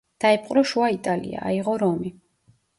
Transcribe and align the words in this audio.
დაიპყრო 0.23 0.63
შუა 0.71 0.87
იტალია, 0.95 1.45
აიღო 1.53 1.79
რომი. 1.87 2.15